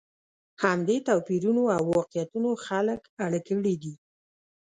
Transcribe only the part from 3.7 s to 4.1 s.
دي.